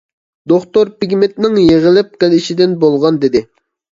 دوختۇر 0.51 0.89
پىگمېنتنىڭ 1.03 1.59
يىغىلىپ 1.63 2.09
قېلىشىدىن 2.23 2.73
بولغان 2.85 3.23
دېدى. 3.27 3.45